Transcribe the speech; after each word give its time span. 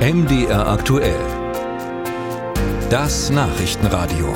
MDR 0.00 0.66
aktuell. 0.66 1.20
Das 2.88 3.28
Nachrichtenradio. 3.28 4.32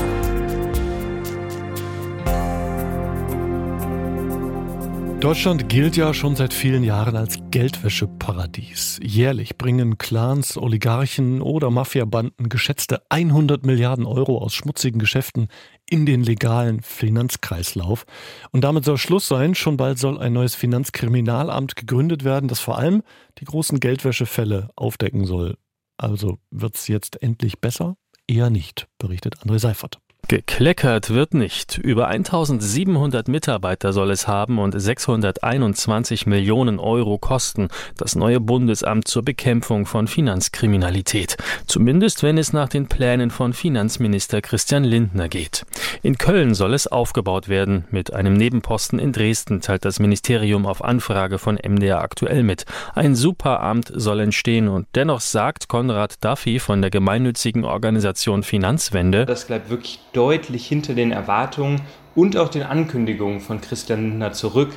Deutschland 5.24 5.70
gilt 5.70 5.96
ja 5.96 6.12
schon 6.12 6.36
seit 6.36 6.52
vielen 6.52 6.84
Jahren 6.84 7.16
als 7.16 7.38
Geldwäscheparadies. 7.50 9.00
Jährlich 9.02 9.56
bringen 9.56 9.96
Clans, 9.96 10.58
Oligarchen 10.58 11.40
oder 11.40 11.70
Mafiabanden 11.70 12.50
geschätzte 12.50 13.00
100 13.08 13.64
Milliarden 13.64 14.04
Euro 14.04 14.36
aus 14.36 14.52
schmutzigen 14.52 14.98
Geschäften 14.98 15.48
in 15.88 16.04
den 16.04 16.22
legalen 16.22 16.82
Finanzkreislauf. 16.82 18.04
Und 18.50 18.64
damit 18.64 18.84
soll 18.84 18.98
Schluss 18.98 19.26
sein. 19.26 19.54
Schon 19.54 19.78
bald 19.78 19.98
soll 19.98 20.18
ein 20.18 20.34
neues 20.34 20.54
Finanzkriminalamt 20.54 21.74
gegründet 21.74 22.22
werden, 22.24 22.46
das 22.46 22.60
vor 22.60 22.76
allem 22.76 23.02
die 23.38 23.46
großen 23.46 23.80
Geldwäschefälle 23.80 24.68
aufdecken 24.76 25.24
soll. 25.24 25.56
Also 25.96 26.38
wird's 26.50 26.88
jetzt 26.88 27.22
endlich 27.22 27.60
besser? 27.60 27.96
Eher 28.26 28.50
nicht, 28.50 28.88
berichtet 28.98 29.38
André 29.38 29.58
Seifert. 29.58 30.00
Gekleckert 30.26 31.10
wird 31.10 31.34
nicht. 31.34 31.76
Über 31.76 32.08
1700 32.08 33.28
Mitarbeiter 33.28 33.92
soll 33.92 34.10
es 34.10 34.26
haben 34.26 34.58
und 34.58 34.78
621 34.78 36.26
Millionen 36.26 36.78
Euro 36.78 37.18
kosten 37.18 37.68
das 37.98 38.16
neue 38.16 38.40
Bundesamt 38.40 39.06
zur 39.06 39.22
Bekämpfung 39.22 39.84
von 39.84 40.08
Finanzkriminalität. 40.08 41.36
Zumindest 41.66 42.22
wenn 42.22 42.38
es 42.38 42.54
nach 42.54 42.70
den 42.70 42.86
Plänen 42.86 43.30
von 43.30 43.52
Finanzminister 43.52 44.40
Christian 44.40 44.84
Lindner 44.84 45.28
geht. 45.28 45.66
In 46.02 46.16
Köln 46.16 46.54
soll 46.54 46.72
es 46.72 46.86
aufgebaut 46.86 47.48
werden. 47.48 47.84
Mit 47.90 48.14
einem 48.14 48.32
Nebenposten 48.32 48.98
in 48.98 49.12
Dresden 49.12 49.60
teilt 49.60 49.84
das 49.84 50.00
Ministerium 50.00 50.64
auf 50.64 50.82
Anfrage 50.82 51.38
von 51.38 51.56
MDR 51.56 52.00
aktuell 52.00 52.44
mit. 52.44 52.64
Ein 52.94 53.14
Superamt 53.14 53.92
soll 53.94 54.20
entstehen 54.20 54.68
und 54.68 54.86
dennoch 54.94 55.20
sagt 55.20 55.68
Konrad 55.68 56.24
Duffy 56.24 56.60
von 56.60 56.80
der 56.80 56.90
gemeinnützigen 56.90 57.64
Organisation 57.64 58.42
Finanzwende, 58.42 59.26
das 59.26 59.44
bleibt 59.44 59.68
wirklich 59.68 60.00
deutlich 60.14 60.66
hinter 60.66 60.94
den 60.94 61.12
Erwartungen 61.12 61.82
und 62.14 62.36
auch 62.36 62.48
den 62.48 62.62
Ankündigungen 62.62 63.40
von 63.40 63.60
Christian 63.60 64.02
Lindner 64.02 64.32
zurück. 64.32 64.70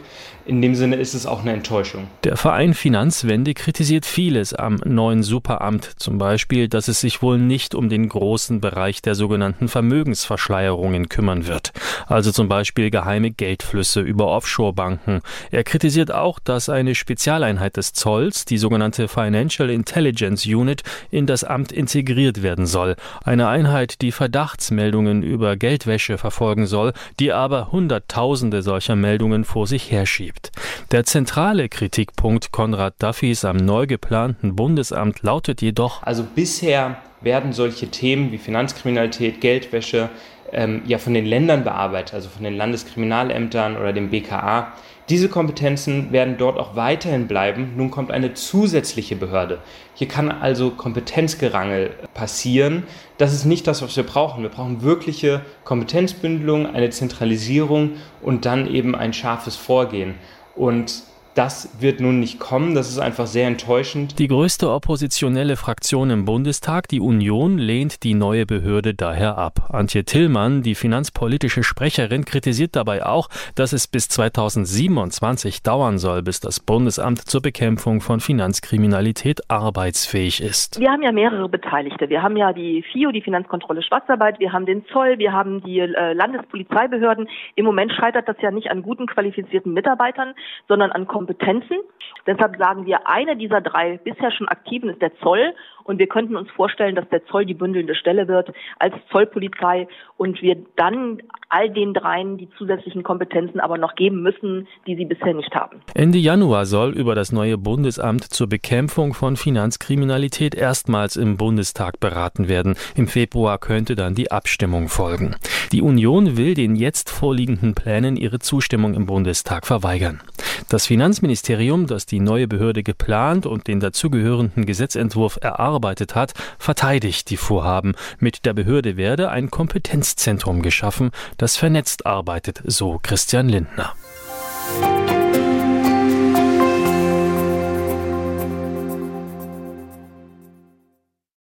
In 0.45 0.61
dem 0.61 0.75
Sinne 0.75 0.95
ist 0.95 1.13
es 1.13 1.25
auch 1.25 1.41
eine 1.41 1.51
Enttäuschung. 1.51 2.07
Der 2.23 2.37
Verein 2.37 2.73
Finanzwende 2.73 3.53
kritisiert 3.53 4.05
vieles 4.05 4.53
am 4.53 4.75
neuen 4.85 5.21
Superamt, 5.21 5.91
zum 5.97 6.17
Beispiel, 6.17 6.69
dass 6.69 6.87
es 6.87 7.01
sich 7.01 7.21
wohl 7.21 7.37
nicht 7.37 7.75
um 7.75 7.89
den 7.89 8.07
großen 8.07 8.61
Bereich 8.61 9.01
der 9.01 9.13
sogenannten 9.13 9.67
Vermögensverschleierungen 9.67 11.09
kümmern 11.09 11.47
wird, 11.47 11.73
also 12.07 12.31
zum 12.31 12.47
Beispiel 12.47 12.91
geheime 12.91 13.31
Geldflüsse 13.31 13.99
über 13.99 14.27
Offshore-Banken. 14.27 15.19
Er 15.51 15.65
kritisiert 15.65 16.13
auch, 16.13 16.39
dass 16.39 16.69
eine 16.69 16.95
Spezialeinheit 16.95 17.75
des 17.75 17.91
Zolls, 17.91 18.45
die 18.45 18.57
sogenannte 18.57 19.09
Financial 19.09 19.69
Intelligence 19.69 20.45
Unit, 20.45 20.83
in 21.11 21.25
das 21.25 21.43
Amt 21.43 21.73
integriert 21.73 22.41
werden 22.41 22.67
soll. 22.67 22.95
Eine 23.21 23.49
Einheit, 23.49 24.01
die 24.01 24.13
Verdachtsmeldungen 24.13 25.23
über 25.23 25.57
Geldwäsche 25.57 26.17
verfolgen 26.17 26.67
soll, 26.67 26.93
die 27.19 27.26
aber 27.33 27.71
Hunderttausende 27.71 28.61
solcher 28.61 28.95
Meldungen 28.95 29.43
vor 29.43 29.67
sich 29.67 29.91
herschiebt. 29.91 30.51
Der 30.91 31.03
zentrale 31.03 31.69
Kritikpunkt 31.69 32.51
Konrad 32.51 32.95
Duffys 32.99 33.45
am 33.45 33.57
neu 33.57 33.87
geplanten 33.87 34.55
Bundesamt 34.55 35.23
lautet 35.23 35.61
jedoch, 35.61 36.03
also 36.03 36.23
bisher 36.23 36.97
werden 37.21 37.53
solche 37.53 37.87
Themen 37.89 38.31
wie 38.31 38.37
Finanzkriminalität, 38.37 39.41
Geldwäsche 39.41 40.09
ähm, 40.51 40.81
ja 40.85 40.97
von 40.97 41.13
den 41.13 41.25
Ländern 41.25 41.63
bearbeitet, 41.63 42.13
also 42.13 42.29
von 42.29 42.43
den 42.43 42.55
Landeskriminalämtern 42.55 43.77
oder 43.77 43.93
dem 43.93 44.09
BKA. 44.09 44.73
Diese 45.09 45.29
Kompetenzen 45.29 46.11
werden 46.11 46.35
dort 46.37 46.59
auch 46.59 46.75
weiterhin 46.75 47.27
bleiben. 47.27 47.73
Nun 47.77 47.91
kommt 47.91 48.11
eine 48.11 48.33
zusätzliche 48.33 49.15
Behörde. 49.15 49.59
Hier 49.93 50.07
kann 50.07 50.29
also 50.29 50.71
Kompetenzgerangel 50.71 51.91
passieren. 52.13 52.83
Das 53.17 53.33
ist 53.33 53.45
nicht 53.45 53.67
das, 53.67 53.81
was 53.81 53.95
wir 53.95 54.03
brauchen. 54.03 54.43
Wir 54.43 54.49
brauchen 54.49 54.81
wirkliche 54.81 55.41
Kompetenzbündelung, 55.63 56.65
eine 56.65 56.89
Zentralisierung 56.89 57.91
und 58.21 58.45
dann 58.45 58.67
eben 58.67 58.95
ein 58.95 59.13
scharfes 59.13 59.55
Vorgehen. 59.55 60.15
Und 60.55 61.03
das 61.37 61.79
wird 61.81 61.99
nun 61.99 62.19
nicht 62.19 62.39
kommen. 62.39 62.73
Das 62.73 62.89
ist 62.89 62.97
einfach 62.97 63.27
sehr 63.27 63.47
enttäuschend. 63.47 64.17
Die 64.17 64.27
größte 64.27 64.71
oppositionelle 64.71 65.55
Fraktion 65.55 66.09
im 66.09 66.25
Bundestag, 66.25 66.87
die 66.87 66.99
Union, 66.99 67.59
lehnt 67.59 68.03
die 68.03 68.15
neue 68.15 68.47
Behörde 68.47 68.95
daher 68.95 69.37
ab. 69.37 69.69
Antje 69.69 70.03
Tillmann, 70.03 70.63
die 70.63 70.73
finanzpolitische 70.73 71.61
Sprecherin, 71.61 72.25
kritisiert 72.25 72.75
dabei 72.75 73.05
auch, 73.05 73.29
dass 73.53 73.71
es 73.71 73.87
bis 73.87 74.07
2027 74.09 75.61
dauern 75.61 75.99
soll, 75.99 76.23
bis 76.23 76.39
das 76.39 76.59
Bundesamt 76.59 77.19
zur 77.19 77.41
Bekämpfung 77.43 78.01
von 78.01 78.19
Finanzkriminalität 78.19 79.41
arbeitsfähig 79.47 80.41
ist. 80.41 80.79
Wir 80.79 80.89
haben 80.89 81.03
ja 81.03 81.11
mehrere 81.11 81.49
Beteiligte. 81.49 82.09
Wir 82.09 82.23
haben 82.23 82.35
ja 82.35 82.51
die 82.51 82.83
FIO, 82.91 83.11
die 83.11 83.21
Finanzkontrolle 83.21 83.83
Schwarzarbeit, 83.83 84.39
wir 84.39 84.53
haben 84.53 84.65
den 84.65 84.85
Zoll, 84.87 85.19
wir 85.19 85.33
haben 85.33 85.61
die 85.61 85.79
äh, 85.79 86.13
Landespolizeibehörden. 86.13 87.29
Im 87.55 87.65
Moment 87.65 87.91
scheitert 87.91 88.27
das 88.27 88.37
ja 88.41 88.49
nicht 88.49 88.71
an 88.71 88.81
guten 88.81 89.05
qualifizierten 89.05 89.73
Mitarbeitern, 89.73 90.33
sondern 90.67 90.91
an 90.91 91.05
Kompetenzen 91.05 91.26
Kompetenzen. 91.27 91.77
Deshalb 92.25 92.57
sagen 92.57 92.85
wir, 92.85 93.07
eine 93.07 93.37
dieser 93.37 93.61
drei 93.61 93.97
bisher 93.97 94.31
schon 94.31 94.47
aktiven 94.47 94.89
ist 94.89 95.01
der 95.01 95.15
Zoll. 95.19 95.53
Und 95.83 95.99
wir 95.99 96.07
könnten 96.07 96.35
uns 96.35 96.49
vorstellen, 96.51 96.95
dass 96.95 97.07
der 97.09 97.25
Zoll 97.27 97.45
die 97.45 97.53
bündelnde 97.53 97.95
Stelle 97.95 98.27
wird 98.27 98.51
als 98.77 98.93
Zollpolizei 99.09 99.87
und 100.17 100.41
wir 100.41 100.57
dann 100.75 101.21
all 101.47 101.69
den 101.69 101.93
dreien 101.93 102.37
die 102.37 102.49
zusätzlichen 102.57 103.03
Kompetenzen 103.03 103.61
aber 103.61 103.77
noch 103.77 103.95
geben 103.95 104.21
müssen, 104.21 104.67
die 104.85 104.97
sie 104.97 105.05
bisher 105.05 105.33
nicht 105.33 105.55
haben. 105.55 105.79
Ende 105.93 106.17
Januar 106.17 106.65
soll 106.65 106.91
über 106.91 107.15
das 107.15 107.31
neue 107.31 107.57
Bundesamt 107.57 108.25
zur 108.25 108.47
Bekämpfung 108.49 109.13
von 109.13 109.37
Finanzkriminalität 109.37 110.55
erstmals 110.55 111.15
im 111.15 111.37
Bundestag 111.37 112.01
beraten 112.01 112.49
werden. 112.49 112.75
Im 112.95 113.07
Februar 113.07 113.57
könnte 113.57 113.95
dann 113.95 114.13
die 114.13 114.29
Abstimmung 114.29 114.89
folgen. 114.89 115.35
Die 115.71 115.81
Union 115.81 116.35
will 116.35 116.53
den 116.53 116.75
jetzt 116.75 117.09
vorliegenden 117.09 117.75
Plänen 117.75 118.17
ihre 118.17 118.39
Zustimmung 118.39 118.93
im 118.93 119.05
Bundestag 119.05 119.65
verweigern. 119.65 120.21
Das 120.69 120.85
Finanzministerium, 120.85 121.87
das 121.87 122.05
die 122.05 122.19
neue 122.19 122.47
Behörde 122.47 122.83
geplant 122.83 123.45
und 123.45 123.67
den 123.67 123.79
dazugehörenden 123.79 124.65
Gesetzentwurf 124.65 125.39
erarbeitet 125.41 126.13
hat, 126.13 126.33
verteidigt 126.59 127.29
die 127.29 127.37
Vorhaben. 127.37 127.95
Mit 128.19 128.45
der 128.45 128.53
Behörde 128.53 128.97
werde 128.97 129.29
ein 129.29 129.49
Kompetenzzentrum 129.49 130.61
geschaffen, 130.61 131.11
das 131.37 131.55
vernetzt 131.55 132.05
arbeitet, 132.05 132.61
so 132.65 132.99
Christian 133.01 133.47
Lindner. 133.47 133.93